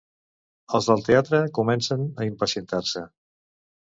Els 0.77 0.87
del 0.91 1.03
darrere 1.09 1.41
comencen 1.57 2.07
a 2.23 2.27
impacientar-se. 2.31 3.05